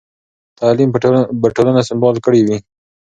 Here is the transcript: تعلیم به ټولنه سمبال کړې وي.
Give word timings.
تعلیم 0.59 0.89
به 1.43 1.47
ټولنه 1.57 1.81
سمبال 1.89 2.15
کړې 2.25 2.41
وي. 2.47 2.57